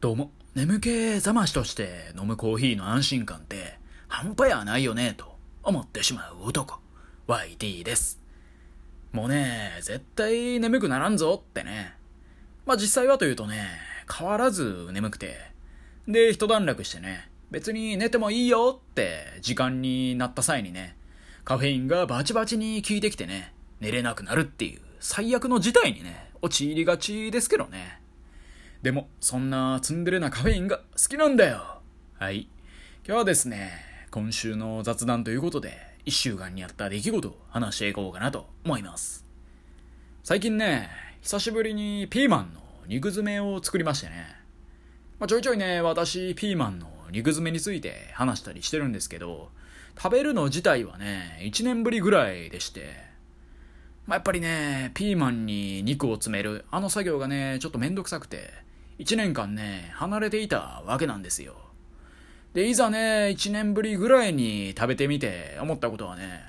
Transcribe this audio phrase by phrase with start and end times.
[0.00, 6.78] どうも、眠気覚ましとして飲むコーヒーの安心感って半端やないよねと思ってしまう男、
[7.28, 8.18] YT です。
[9.12, 11.92] もうね、絶対眠くならんぞってね。
[12.64, 13.66] まあ実際はというとね、
[14.10, 15.36] 変わらず眠くて。
[16.08, 20.96] で、一段落してね、別に寝てもいいよって時間になった際にね、
[21.44, 27.99] カフェインがバチバチに効いてきてね、寝れなくなるっていう最悪の事態にね、陥りがちですけどね。
[28.82, 31.82] でも、そんなツンデレなカフェインが好きなんだよ。
[32.18, 32.48] はい。
[33.06, 33.72] 今日はですね、
[34.10, 39.26] 今週の雑談ということで、一週間にあった出来事を話していこうかなと思います。
[40.22, 40.88] 最近ね、
[41.20, 44.24] 久しぶりにピーマンの肉詰めを作りましてね。
[45.18, 49.50] まあ、ちょいちょいね、私、ピーマンの肉詰めについて話したりしてるんですけど、
[50.02, 52.94] 食べるの自体はね、1年ぶりぐらいでして、
[54.06, 58.69] まあ、やっぱりね、ピーマンに肉を詰める、あの作業がね、ちょっとめんどくさくて、
[59.00, 61.56] 1年間ね、離れていたわけなんですよ。
[62.52, 66.44] で、いざね、1年ぶりぐらいに食べてみて思ったことはね、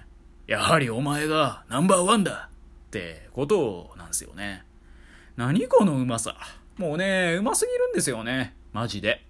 [0.48, 4.66] やはりお前がナンバーワンだってことなんですよね。
[5.38, 6.36] 何このうまさ。
[6.78, 8.54] もうね、うますぎるんですよね。
[8.74, 9.26] マジで。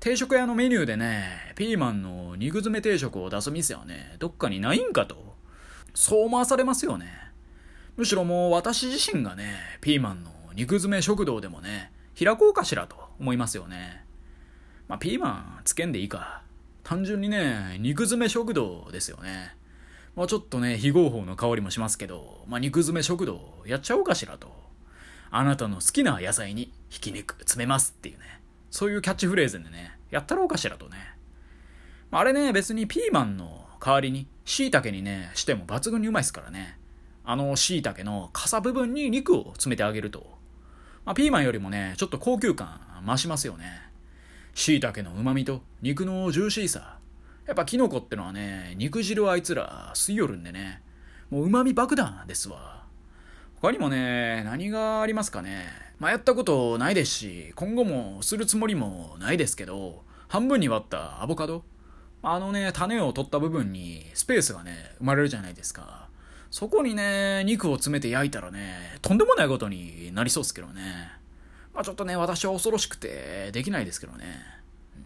[0.00, 5.36] 定食屋のメニューでね、ピーマンの肉詰め定食を出す店はね、どっかにないんかと。
[5.92, 7.12] そう思わされますよね。
[7.98, 14.04] むしろもう私自身がね、ピーマンの肉詰め食堂でもね、開こうかしらと思いますよね。
[14.88, 16.42] まあ、ピーマンつけんでいいか。
[16.82, 19.56] 単純にね、肉詰め食堂ですよね。
[20.14, 24.52] まあ、ちょっとね、非合法の香りもしますけど、まあ、肉詰め食堂やっちゃおうかしらと。
[25.30, 28.42] あなたの好きな野菜にひき肉詰めますっていうね。
[28.70, 30.96] そういうキャッチフレーズでね、やったろうかしらとね。
[32.10, 36.78] まあ、あれね、別にピーマンの代わりに、椎茸にね、しても抜群にうまいですからね。
[37.24, 40.26] あの椎茸の傘部分に肉を詰めてあげると、
[41.04, 43.64] まあ、ピーマンよりもね、ちょっと高級感増しますよね。
[44.54, 46.98] 椎茸の旨味と肉のジューシーさ。
[47.46, 50.80] やっぱキノコってのはね、肉汁あいつら吸い寄るんでね、
[51.30, 52.84] もう旨味爆弾ですわ。
[53.60, 55.66] 他にもね、何がありますかね。
[55.98, 61.64] まあ、やったことないですし、今後もするつもりもないですけど、半分に割ったアボカド
[62.22, 66.01] あのね、種を取った部分にスペースがね、生まれるじゃないですか。
[66.52, 71.10] そこにね、肉を詰めて焼いたらね、とんでもないことになりそうですけどね。
[71.72, 74.26] まあちょっとね、私は恐ろしくて、できないですけどね。
[74.94, 75.04] うん、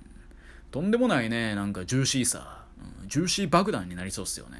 [0.72, 2.64] とんでもないね、なんかジューシーさ、
[3.02, 4.58] うん、ジューシー爆弾になりそうっすよね。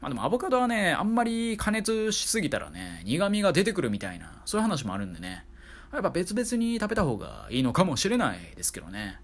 [0.00, 5.44] まあでもアボカドはね、あんまり加熱しすぎたらね、苦味が出てくるみたいな、そういう話もあるんでね。
[5.92, 9.20] やっぱ別々に食べた方がいいのかもしれないですけどね。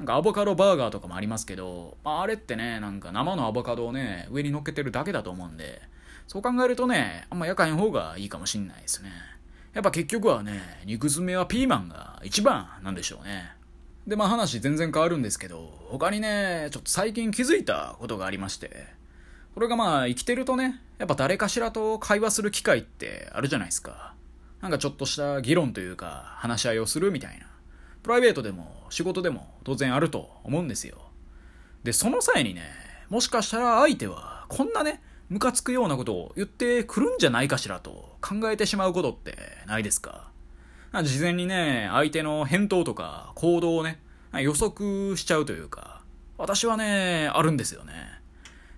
[0.00, 5.82] なんかアボカドバーガーとかもありますけど、まあ、あれってね、なんか生のアボカドをね、上に乗っけてるだけだと思うんで、
[6.26, 9.10] そう考えるとね、あんま焼かへん方がいいかもしんないですね。
[9.74, 13.52] やっぱ結局はね、肉詰めはピーマンが一番なんでしょうね。
[14.06, 18.86] で、まあ話全然変わるんですけど、他にね、ちょっと最近気づいたことがありまして、
[19.54, 24.14] これがまあ生きてるとね、やっぱ誰かしらと会話する機会ってあるじゃないですか。
[24.62, 27.49] なんかちょっとした議論というか、話し合いをするみたいな。
[28.02, 30.98] プライベートでも仕事でも当然あると思うんですよ。
[31.84, 32.62] で、その際にね、
[33.08, 40.30] もしかしたら相手はこんなね、ムカつくようなことを言ってくるんじゃないかしらと考えてしまうことってないですか？
[41.04, 44.00] 事前にね、相手の返答とか行動をね、
[44.32, 46.02] 予測しちゃうというか、
[46.36, 47.92] 私はね、あるんですよね。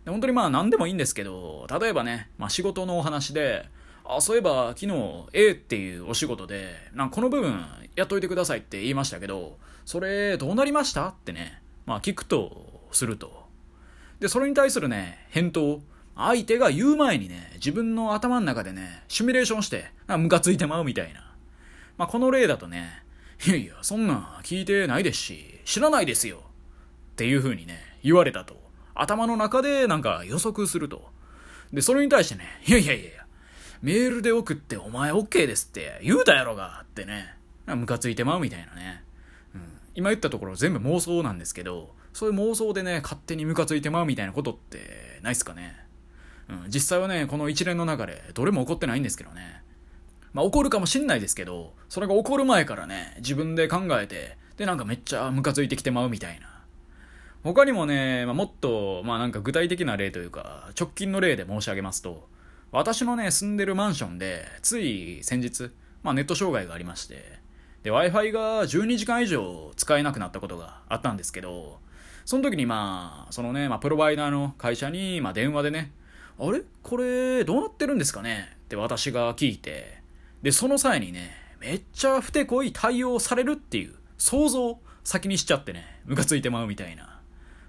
[0.05, 3.66] 本当にまあ何でもいいんですけど、例えばね、まあ仕事のお話で、
[4.05, 7.65] あ、そういえば昨日 A っていうお仕事で、なんこの部分
[7.97, 11.09] やっといてくださいって言いましたけど、それどうなりました？
[11.09, 13.47] ってね、まあ聞くとすると。
[14.21, 15.81] で、それに対するね、返答、
[16.15, 21.33] 相手が言う前にね、自分の頭の中でね、シミュレーションして、ムカついてまうみたいな。
[21.97, 23.03] まあこの例だとね、
[23.47, 26.43] いやいや、そんなん聞いてないですし、知らないですよ。
[27.12, 28.57] っていう風にね、言われたと。
[28.95, 31.11] 頭の中でなんか予測すると。
[31.73, 33.22] で、それに対してね、いやいやいや、
[33.82, 37.34] メールで送ってお前 OK ですって言うたやろがってね、
[37.66, 39.03] ムカついてまうみたいなね。
[39.56, 39.60] うん、
[39.96, 45.76] 今言ったところ全部妄想なんですけど、そういう妄想でね、勝手にムカついてまうみたいなことってないっすかね。
[46.49, 49.62] うん、実際はね、この一連の中でどれも起こってないんですけどね。
[50.32, 56.46] まあ起こるかもしんないですけど、それが起こる前からね、自分で考えて、でなんかめっちゃムカついてきてまうみたいな。
[57.43, 62.28] 他にもね、まあ、もっと、まあなんか具体的な例というか、直近の例で申し上げますと、
[62.73, 65.71] 私のね、住んでるマンションで、つい先日、
[66.03, 67.23] まあネット障害がありまして、
[67.83, 71.81] で、Wi-Fi が12時間以上使えなくなったことがあったんですけど、
[72.25, 75.93] その時にまあ、そのね、まあプロバイダーの会社に、まあ電話でね、
[76.39, 76.63] あれ？
[76.83, 78.57] これどうなってるんですかね？
[78.65, 79.99] って私が聞いて、
[80.41, 87.21] で、その際にね、めっちゃふてこい対応されるっていう想像を先にしちゃってね、ムカついてまうみたいな。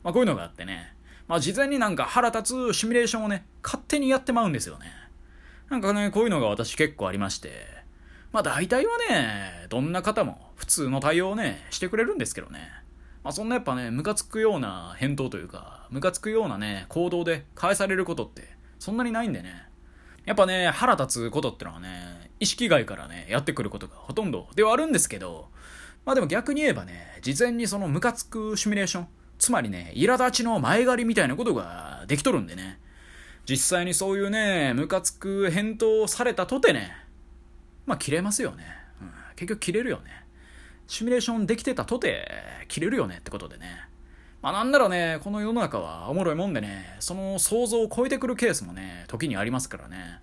[0.02, 0.94] まあこういうのがあってね、
[1.28, 4.88] まあ事前になんか腹立つシミュレーションをね、勝手にやってまうんですよね。
[5.70, 7.66] なんかね、こういうのが私結構ありまして、
[8.31, 12.70] まあ大体はね、どんな方も普通の対応をね、してくれるんですけどね。
[13.24, 18.50] まあそんなやっぱね、ムカつくような返答というか、ムカつくようなね、行動で返されることって
[18.80, 19.68] そんなにないんでね。
[20.26, 25.50] やっぱね、腹立つことってのはね、意識外からね、やってくることがほとんどではあるんですけど、
[26.06, 29.08] まあでも逆に言えばね、事前にそのムカつくシミュレーション、
[29.44, 32.80] つまりね、苛立ちの前借りみたいなことができとるんでね、
[33.45, 36.95] 実際にそういうね、ムカつく返答をされたとてね、
[37.86, 38.63] まあ切れますよね。
[39.01, 40.04] うん、結局切れるよね。
[40.88, 42.25] シミュレーションできてたとて、
[42.69, 43.66] 切れるよねってことでね。
[44.42, 50.22] まあなんならね、この世の中はおもろいもんでね、その想像を超えてくるケースもね、時にありますからね。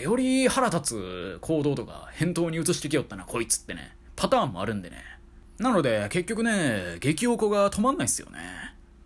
[0.00, 3.94] より腹立つ行動とか返答に移してきよったな、こいつってね。
[4.16, 5.17] パターンもあるんでね。
[5.58, 8.38] なので、結局ね、激おこが止まんないっすよね。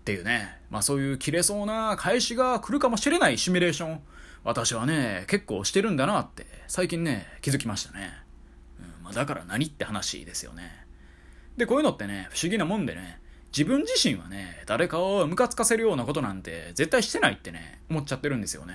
[0.03, 4.01] っていうね、まあそういう切れそうな返しが来るかもしれないシミュレーション、
[4.45, 8.13] 私はね、結構してるんだなって、最近ね、気づきましたね。
[8.81, 10.85] うんまあ、だから何って話ですよね。
[11.57, 13.21] で、こういうのってね、不思議なもんでね、
[13.53, 18.75] 自分自身はね、誰かをムカつかせるようなことなんて絶対してないってね、思っちゃってるんですよね。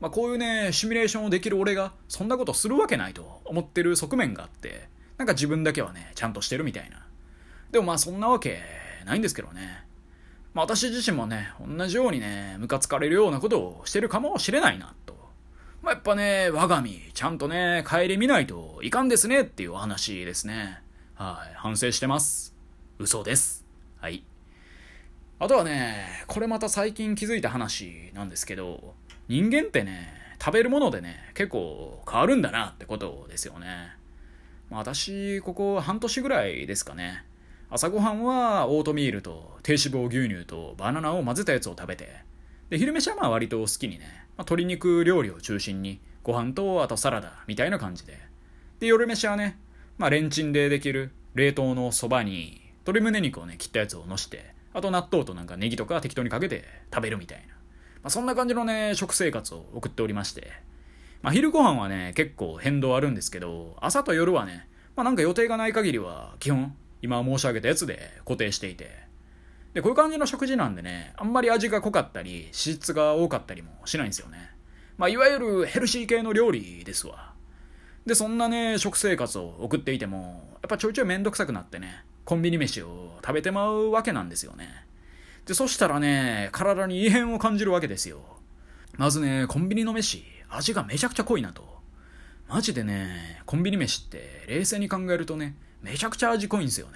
[0.00, 4.88] まあ、こういうね、シミュレーションをできる俺が、そんなことするわけないと思ってる側面があって、
[5.18, 7.04] なんか自分だけはね、ちゃんとしてるみたいな。
[7.70, 8.62] でもまあそんなわけ
[9.04, 9.84] ないんですけどね。
[10.54, 15.14] まあ私自身もね、同じようにね、ムカつかれるようなことをしてるかもしれないな、と。
[15.82, 20.80] まあやっぱね、我が身、ちゃんとね、帰り見ないといかんですねっていうお話ですね。
[21.14, 22.54] はい、反省してます。
[22.98, 23.66] 嘘です。
[24.00, 24.24] はい。
[25.40, 28.94] あとはね、これまた最近気づいた話なんですけど、
[29.26, 33.97] 人間ってね、食べるものでね、結構変わるんだなってことですよね。
[34.70, 37.24] 私、ここ半年ぐらいですかね。
[37.70, 42.08] 朝ごはんはオートミールと低脂肪牛乳とバナナを混ぜたやつを食べて、
[42.68, 44.04] で、昼飯はまあ割と好きにね、
[44.36, 48.18] まあ、鶏肉料理を中心に、ご飯とあとサラダみたいな感じで。
[48.80, 49.58] で、夜飯はね、
[49.96, 57.54] まあレンチンでできる冷凍のそばに、鶏胸肉をね、切ったやつをのして、あと納豆となんかネギとか適当にかけて食べるみたいな。
[57.54, 57.54] ま
[58.04, 60.52] あ、そんな感じのね、食生活を送っておりまして。
[61.22, 68.90] まあ、昼ご飯はね、結構変動あるんですけど、朝と夜はね、まあ、なんか予定がない限りは、基本、今申し上げたやつで固定していて。
[69.74, 74.50] で、こういう感じの食事なんでね、あんまり味が濃かったり、脂質が多かったりもしないんですよね。
[74.96, 77.32] まあ、いわゆるヘルシー系の料理ですわ。
[78.06, 84.86] で、そんなね、食生活を送っていても、やっぱちょいちょいめんどくさくなってね、コンビニ飯を食べてまうわけなんですよね。
[85.46, 88.20] で、そしたらね、体に異変を感じるわけですよ。
[88.96, 91.78] まずね、コンビニの飯、味がめちゃくちゃ濃いなと。
[92.48, 96.94] マジでね、コンビニ飯って冷静に考えるとね、めちゃくちゃ味濃いんですよね。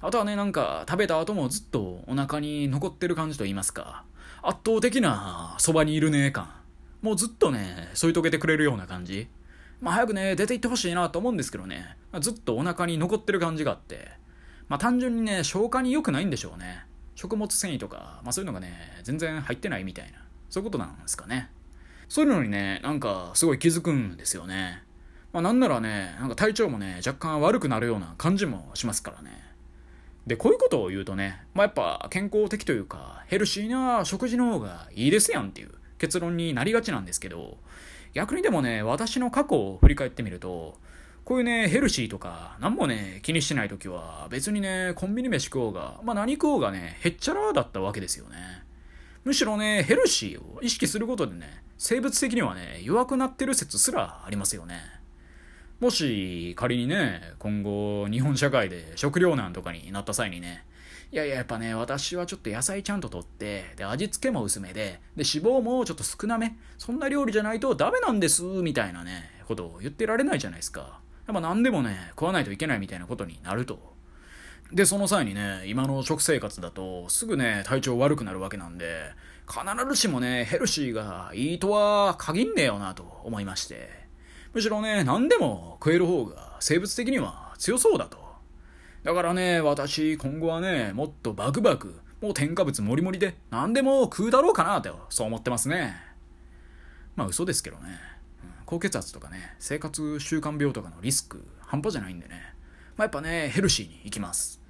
[0.00, 4.04] あとはね、なんか食べた後もずっとお腹に残ってる感じと言いますか、
[4.42, 6.50] 圧倒的なそばにいるね感。
[7.02, 9.28] もうずっとね、添い遂げてくれるような感じ。
[9.80, 14.08] まあ早くね、出て行ってほしいなと思うんですけどね、ずっとお腹に残ってる感じがあって、
[14.68, 16.86] まあ単純にね、消化に良くないんでしょうね。
[17.14, 21.50] 食物繊維とか、まあそういうのがね、全然入ってないみたいな、そういうことなんですかね。
[22.12, 24.82] そういうのにね、なんかすごい気づくんですよね。
[25.32, 29.30] まあなんならね、なんか体調もね、若干悪くなるような感じもしますからね。
[30.26, 37.56] で、こういうことを言うとね、まあやっぱ健康的というか、ヘルシーな食事の方がいいですやんっていう結論になりがちなんですけど、
[38.12, 40.76] 逆にでもね、私の過去を振り返ってみると、
[41.24, 48.36] こういうね、ヘルシーとか、何もね、気にしてない時は、別にね、コンビニ飯食おうが、まあ何食おうがね、へっちゃらだったわけですよね。
[49.24, 54.80] むしろね、ヘルシーを意識することでね、生物的にはね、弱くなってる説すらありますよね。
[55.78, 60.64] もし、仮にね、今後、日本社会で食糧難とかになった際にね、
[61.12, 71.00] いやいや、やっぱね、私はちょっと野菜ちゃんと取って、で、味付けも薄めで、で、脂肪もちょっと少なめ、そんな料理じゃないとダメなんです、みたいなね、ことを言ってられないじゃないですか。
[71.26, 73.91] やっぱ何でもね、食わないといけないみたいなことになると。
[74.72, 79.12] で、その際にね、今の食生活だと、すぐね、体調悪くなるわけなんで、
[79.46, 79.60] 必
[79.90, 83.90] ずしもね、ヘルシーがいいとは限んねえよなと思いまして。
[84.54, 88.16] むしろね、何でも食える方が生物的には強そうだと。
[89.02, 95.96] だからね、私、今後はね、もっとバクバク、もう添加物もりもりで何でも食うだろうかなと、そう思ってますね。
[97.14, 97.98] まあ嘘ですけどね。
[98.64, 102.54] 高血圧とかね、生活習慣病とかのリスク半端じゃないんでね。
[102.96, 104.61] まあやっぱね、ヘルシーに行きます。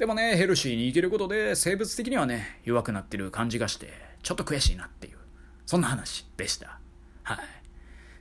[0.00, 3.92] でもね、ヘルシーに生きることで生物的にはね、弱くなってる感じがして、
[4.22, 5.18] ちょっと悔しいなっていう、
[5.66, 6.80] そんな話でした。
[7.22, 7.38] はい。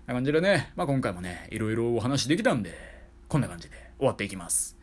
[0.05, 2.73] な感じでね、まあ今回もね、いろいろお話できたんで、
[3.29, 4.77] こんな感じで終わっていきます。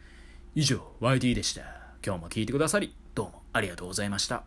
[0.55, 1.65] 以上、YD でした。
[2.03, 4.47] 今日も聞いてくださり、どうもありがとうございました。